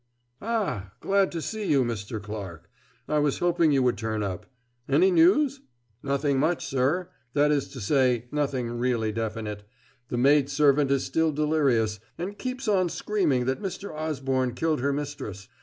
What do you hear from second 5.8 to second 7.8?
"Nothing much, sir that is to